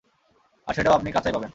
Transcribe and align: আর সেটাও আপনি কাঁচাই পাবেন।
আর 0.67 0.73
সেটাও 0.73 0.93
আপনি 0.93 1.09
কাঁচাই 1.11 1.33
পাবেন। 1.33 1.49